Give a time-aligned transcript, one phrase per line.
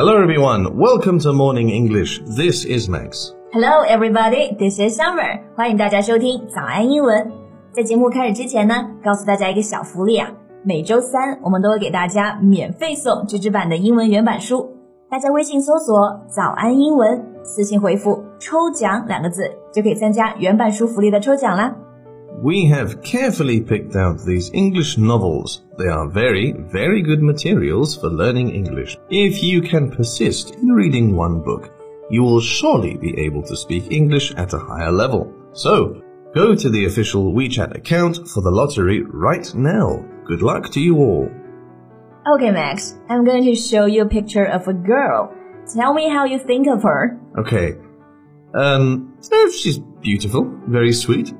[0.00, 2.22] Hello everyone, welcome to Morning English.
[2.24, 3.34] This is Max.
[3.52, 4.56] Hello, everybody.
[4.56, 5.40] This is Summer.
[5.54, 7.30] 欢迎大家收听早安英文。
[7.70, 8.74] 在节目开始之前呢，
[9.04, 10.30] 告诉大家一个小福利啊，
[10.64, 14.70] 每周三我们都会给大家免费送纸质版的英文原版书。
[15.10, 21.76] 大家微信搜索“早安英文”，私信回复“抽奖”两个字，就可以参加原版书福利的抽奖啦。
[22.42, 25.60] We have carefully picked out these English novels.
[25.76, 28.96] They are very, very good materials for learning English.
[29.10, 31.70] If you can persist in reading one book,
[32.08, 35.30] you will surely be able to speak English at a higher level.
[35.52, 36.02] So,
[36.34, 40.02] go to the official WeChat account for the lottery right now.
[40.24, 41.28] Good luck to you all.
[42.26, 45.34] Okay, Max, I'm going to show you a picture of a girl.
[45.74, 47.20] Tell me how you think of her.
[47.38, 47.76] Okay.
[48.54, 49.18] Um,
[49.52, 51.34] she's beautiful, very sweet.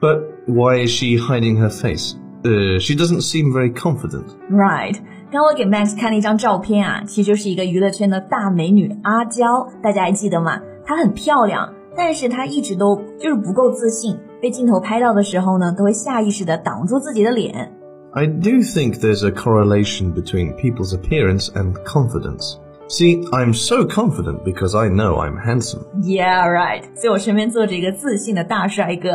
[0.00, 2.15] But why is she hiding her face?
[2.43, 4.25] Uh, she doesn't seem very confident.
[4.49, 4.95] Right.
[5.31, 10.59] 刚我给 Max 看了一张照片啊，其实就是一个娱乐圈的大美女阿娇，大家还记得吗？
[10.85, 17.73] 她很漂亮，但是她一直都就是不够自信，被镜头拍到的时候呢，都会下意识的挡住自己的脸。
[18.13, 22.55] I do think there's a correlation between people's appearance and confidence.
[22.87, 25.83] See, I'm so confident because I know I'm handsome.
[26.01, 26.85] Yeah, right.
[26.95, 29.09] 所以我身边坐着一个自信的大帅哥。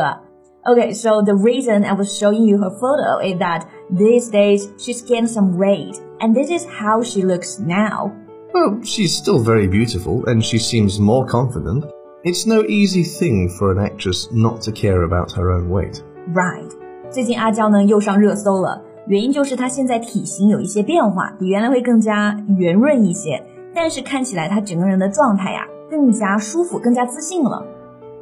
[0.67, 5.03] Okay, so the reason I was showing you her photo is that these days she's
[5.03, 8.11] gained some weight, and this is how she looks now.
[8.51, 11.85] Well, she's still very beautiful and she seems more confident.
[12.23, 16.01] It's no easy thing for an actress not to care about her own weight.
[16.33, 16.71] Right.
[17.11, 23.43] 最近阿娇呢又上热搜了，原因就是她现在体型有一些变化，比原来会更加圆润一些，
[23.75, 27.63] 但是看起来她整个人的状态呀、更加舒服，更加自信了。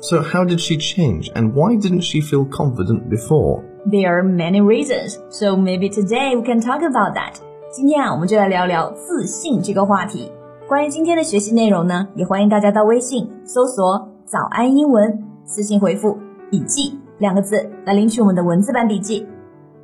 [0.01, 3.63] So how did she change and why didn't she feel confident before?
[3.89, 7.35] There are many reasons, so maybe today we can talk about that.
[7.71, 10.31] 今天啊，我们就来聊聊自信这个话题。
[10.67, 16.17] 关于今天的学习内容呢，也欢迎大家到微信搜索“早安英文”，私信回复“
[16.49, 19.25] 笔记”两个字来领取我们的文字版笔记。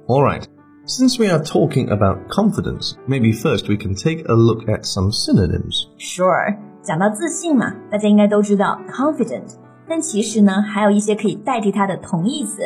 [0.07, 0.43] Alright,
[0.85, 5.11] since we are talking about confidence, maybe first we can take a look at some
[5.11, 5.87] synonyms.
[5.97, 9.55] Sure，讲到自信嘛，大家应该都知道 confident，
[9.87, 12.61] 但其实呢，还有一些可以代替它的同义词，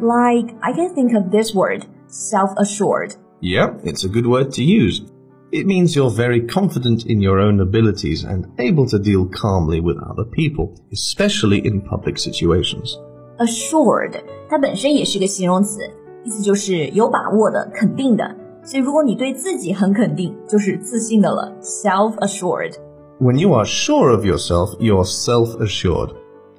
[0.00, 3.12] like I can think of this word self-assured。
[3.40, 5.02] Yeah, it's a good word to use.
[5.50, 9.98] It means you're very confident in your own abilities and able to deal calmly with
[9.98, 12.96] other people, especially in public situations.
[13.38, 14.14] assured，
[14.48, 15.80] 它本身也是个形容词，
[16.24, 18.36] 意思就是有把握的、肯定的。
[18.64, 22.74] 所以如果你对自己很肯定，就是自信的了，self-assured。
[23.20, 26.10] When you are sure of yourself, you're self-assured.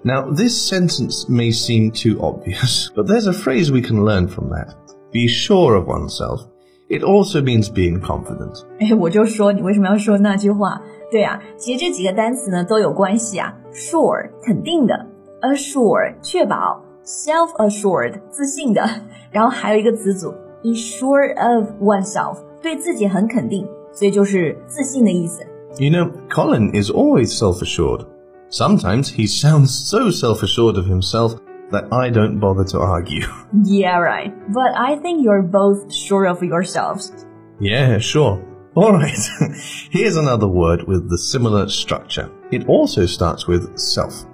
[0.04, 4.50] Now, this sentence may seem too obvious, but there's a phrase we can learn from
[4.50, 4.76] that.
[5.12, 6.42] Be sure of oneself.
[6.90, 8.64] It also means being confident.
[8.80, 10.82] 哎，我就说你为什么要说那句话？
[11.10, 13.56] 对啊，其实这几个单词呢都有关系啊。
[13.74, 14.94] Sure，肯定的；
[15.42, 18.88] assure，确保；self-assured，自信的。
[19.32, 20.32] 然后还有一个词组，
[20.62, 25.42] be sure of oneself，对自己很肯定，所以就是自信的意思。
[25.80, 28.06] You know, Colin is always self-assured.
[28.50, 31.36] Sometimes he sounds so self-assured of himself
[31.72, 33.26] that I don't bother to argue.
[33.64, 34.32] Yeah, right.
[34.54, 37.26] But I think you're both sure of yourselves.
[37.60, 38.40] Yeah, sure.
[38.76, 39.20] Alright,
[39.92, 42.30] here's another word with the similar structure.
[42.52, 44.26] It also starts with self.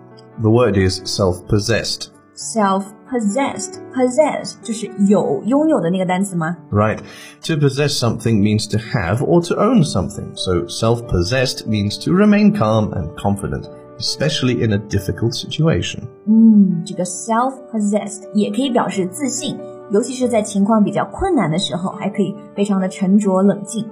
[0.41, 2.11] The word is self-possessed.
[2.33, 6.55] Self-possessed, possess 就是有拥有的那个单词吗？
[6.71, 6.99] Right.
[7.43, 10.33] To possess something means to have or to own something.
[10.35, 13.67] So self-possessed means to remain calm and confident,
[13.99, 16.01] especially in a difficult situation.
[16.25, 19.57] 嗯，这个 self-possessed 也可以表示自信，
[19.91, 23.85] 尤其是在情况比较困难的时候，还可以非常的沉着冷静。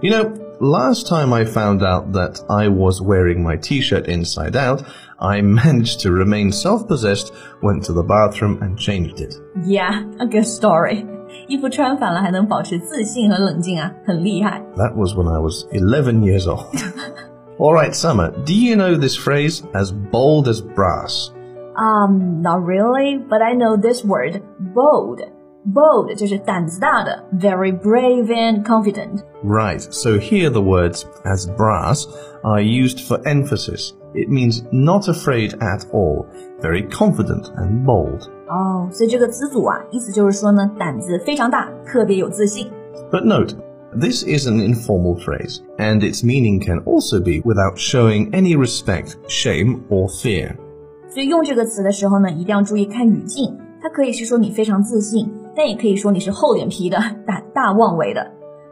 [0.00, 4.82] You know, last time I found out that I was wearing my t-shirt inside out,
[5.16, 7.28] I managed to remain self-possessed,
[7.62, 9.36] went to the bathroom and changed it.
[9.64, 11.06] Yeah, a good story.
[11.46, 14.60] 衣服穿反了还能保持自信和冷静啊，很厉害。
[14.76, 16.66] That was when I was 11 years old.
[17.58, 21.32] Alright, Summer, do you know this phrase as bold as brass?
[21.76, 24.42] Um, not really, but I know this word,
[24.74, 25.20] bold.
[25.64, 29.22] Bold 就是胆子大的，very brave and confident。
[29.44, 32.06] Right, so here the words as brass
[32.42, 33.92] are used for emphasis.
[34.12, 36.26] It means not afraid at all,
[36.60, 38.28] very confident and bold.
[38.48, 42.68] 哦，所以这个词组啊，意思就是说呢，胆子非常大，特别有自信。
[43.12, 43.54] But note,
[43.96, 49.16] this is an informal phrase, and its meaning can also be without showing any respect,
[49.28, 50.56] shame, or fear.
[51.08, 53.58] 所以用这个词的时候呢，一定要注意看语境。
[53.82, 56.96] 它可以是说你非常自信，但也可以说你是厚脸皮的、
[57.26, 58.24] 胆大妄为的。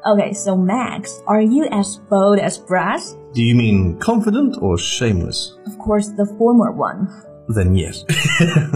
[0.02, 3.12] Okay, so Max, are you as bold as brass?
[3.34, 5.50] Do you mean confident or shameless?
[5.66, 7.08] Of course, the former one.
[7.48, 8.04] Then yes.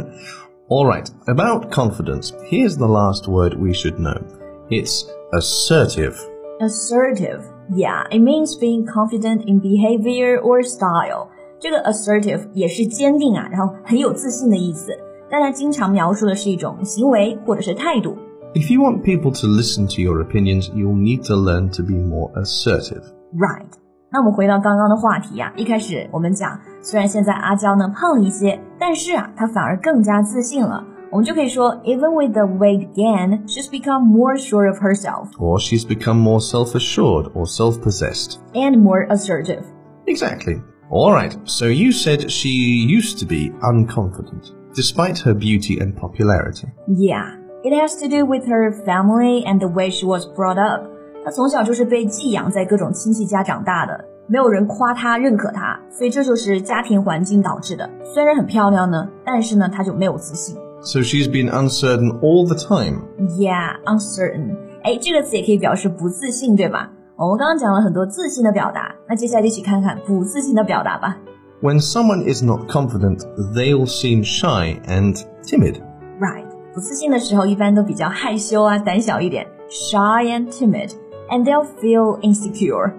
[0.68, 4.20] All right, about confidence, here's the last word we should know.
[4.68, 6.18] It's assertive.
[6.60, 7.42] Assertive.
[7.70, 11.28] Yeah, it means being confident in behavior or style.
[11.58, 14.92] 这个 assertive 也是坚定啊，然后很有自信的意思。
[15.30, 18.16] 但它经常描述的是一种行为或者是态度。
[18.54, 22.30] If you want people to listen to your opinions, you'll need to learn to be more
[22.34, 23.02] assertive.
[23.32, 23.66] Right.
[24.12, 30.84] 那我们回到刚刚的话题啊，一开始我们讲，虽然现在阿娇呢胖了一些，但是啊，她反而更加自信了。
[31.10, 35.28] 我们就可以说，Even with the weight gain, she's become more sure of herself.
[35.38, 38.38] Or she's become more self-assured or self-possessed.
[38.52, 39.62] And more assertive.
[40.06, 40.60] Exactly.
[40.90, 46.66] Alright, so you said she used to be unconfident, despite her beauty and popularity.
[46.88, 50.90] Yeah, it has to do with her family and the way she was brought up.
[51.24, 57.88] 她从小就是被寄养在各种亲戚家长大的，没有人夸她、认可她，所以这就是家庭环境导致的。
[58.02, 60.54] 虽然很漂亮呢，但是呢，她就没有自信。
[60.82, 63.02] So she's been uncertain all the time.
[63.38, 64.56] Yeah, uncertain.
[64.82, 66.90] 哎，这个词也可以表示不自信，对吧？
[67.16, 71.16] 我们刚刚讲了很多自信的表达，那接下来一起看看不自信的表达吧。
[71.62, 73.20] When someone is not confident,
[73.54, 75.76] they'll seem shy and timid.
[76.20, 76.44] Right，
[76.74, 80.90] 不自信的时候一般都比较害羞啊，胆小一点，shy and timid,
[81.30, 82.92] and they'll feel insecure.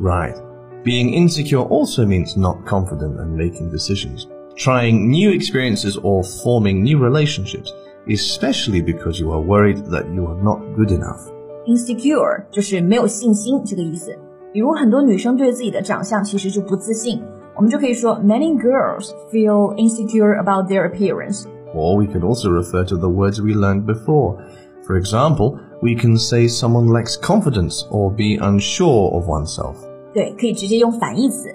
[0.00, 0.36] Right.
[0.84, 4.26] Being insecure also means not confident and making decisions,
[4.56, 7.72] trying new experiences or forming new relationships,
[8.06, 11.20] especially because you are worried that you are not good enough.
[11.66, 14.16] insecure 就是没有信心这个意思。
[14.52, 17.22] 比如很多女生对自己的长相其实就不自信，
[17.56, 21.44] 我们就可以说 many girls feel insecure about their appearance.
[21.74, 24.36] Or we could also refer to the words we learned before.
[24.86, 29.76] For example, we can say someone lacks confidence or be unsure of oneself.
[30.12, 31.48] 对，可以直接用反义词。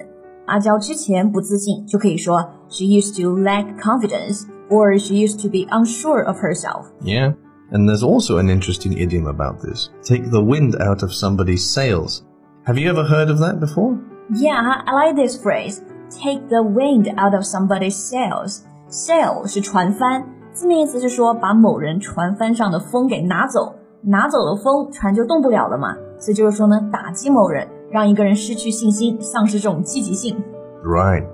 [0.46, 6.86] 阿娇之前不自信，就可以说 she used to lack confidence or she used to be unsure of herself.
[7.02, 7.34] Yeah.
[7.70, 9.90] And there's also an interesting idiom about this.
[10.02, 12.22] Take the wind out of somebody's sails.
[12.64, 13.98] Have you ever heard of that before?
[14.34, 15.82] Yeah, I like this phrase.
[16.10, 18.62] Take the wind out of somebody's sails.
[18.88, 20.24] Sail 是船帆，
[20.54, 25.94] 字面意思是说把某人船帆上的风给拿走，拿走了风，船就动不了了嘛。
[26.18, 30.36] 所以就是说呢，打击某人， 让一个人失去信心，丧失这种积极性。
[30.84, 31.24] Right.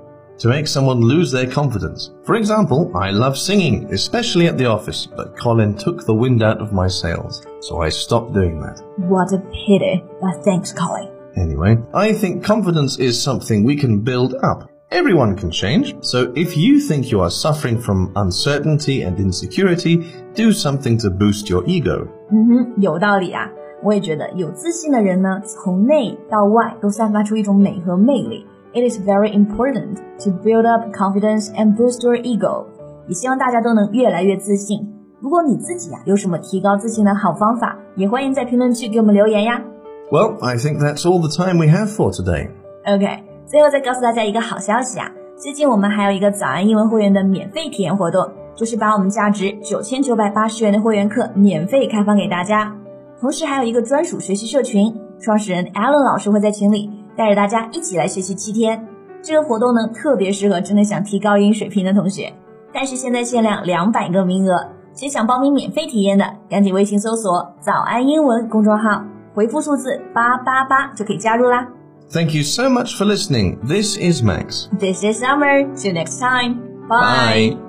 [0.41, 2.11] To make someone lose their confidence.
[2.25, 6.61] For example, I love singing, especially at the office, but Colin took the wind out
[6.61, 8.83] of my sails, so I stopped doing that.
[8.99, 10.03] What a pity.
[10.21, 11.09] But thanks, Colin.
[11.37, 14.69] Anyway, I think confidence is something we can build up.
[14.91, 20.53] Everyone can change, so if you think you are suffering from uncertainty and insecurity, do
[20.53, 22.09] something to boost your ego.
[22.31, 23.49] 嗯哼，有道理啊。
[23.82, 28.46] 我也觉得有自信的人呢，从内到外都散发出一种美和魅力。
[28.74, 32.66] It is very important to build up confidence and boost your ego。
[33.08, 34.88] 也希望大家都能越来越自信。
[35.20, 39.62] 如果你自己啊有什么提高自信的好方法，也欢迎在评论区给我们留言呀。
[40.12, 42.50] Well, I think that's all the time we have for today.
[42.86, 45.12] OK，最后再告诉大家一个好消息啊！
[45.36, 52.76] 最近我们还有一个早安英文会员的免费体验活动，就是把我们价值九千九百八十元的会员课免费开放给大家，
[53.20, 58.88] 同时还有一个专属学习社群，创始人 Allen 老师会在群里带着大家一起来学习七天。
[59.22, 62.34] 这个活动呢，特别适合真的想提高英语水平的同学，
[62.74, 69.04] 但是现在限量两百个名额，谁想报名免费体验的，赶紧微信搜索“早安英文”公众号，
[69.34, 71.68] 回复数字八八八就可以加入啦。
[72.12, 73.58] Thank you so much for listening.
[73.68, 74.70] This is Max.
[74.80, 75.68] This is Summer.
[75.76, 76.56] See you next time.
[76.88, 77.69] Bye.